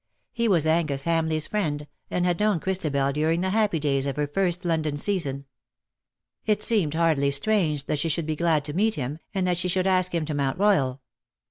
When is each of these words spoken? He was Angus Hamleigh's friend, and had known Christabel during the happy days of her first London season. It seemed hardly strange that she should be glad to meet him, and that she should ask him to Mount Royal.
He 0.33 0.47
was 0.47 0.65
Angus 0.65 1.03
Hamleigh's 1.03 1.45
friend, 1.45 1.85
and 2.09 2.25
had 2.25 2.39
known 2.39 2.59
Christabel 2.59 3.11
during 3.11 3.41
the 3.41 3.51
happy 3.51 3.77
days 3.77 4.07
of 4.07 4.15
her 4.15 4.25
first 4.25 4.65
London 4.65 4.97
season. 4.97 5.45
It 6.43 6.63
seemed 6.63 6.95
hardly 6.95 7.29
strange 7.29 7.85
that 7.85 7.99
she 7.99 8.09
should 8.09 8.25
be 8.25 8.35
glad 8.35 8.65
to 8.65 8.73
meet 8.73 8.95
him, 8.95 9.19
and 9.35 9.45
that 9.47 9.57
she 9.57 9.67
should 9.67 9.85
ask 9.85 10.15
him 10.15 10.25
to 10.25 10.33
Mount 10.33 10.57
Royal. 10.57 11.01